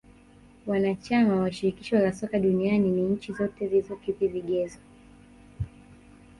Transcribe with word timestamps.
Wanachama 0.67 1.35
wa 1.35 1.51
shirikisho 1.51 1.99
la 1.99 2.13
soka 2.13 2.39
duniani 2.39 2.89
ni 2.91 3.01
nchi 3.01 3.33
zote 3.33 3.67
zilizokidhi 3.67 4.27
vigezo 4.27 4.79